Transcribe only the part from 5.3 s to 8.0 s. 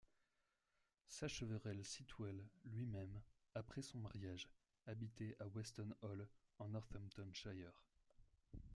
à Weston Hall en Northamptonshire.